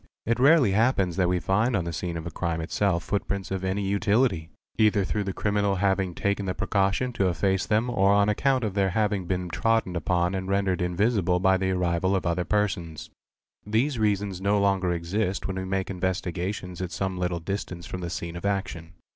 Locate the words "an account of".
8.15-8.73